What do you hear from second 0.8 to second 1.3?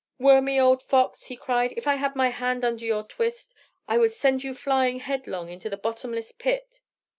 fox,"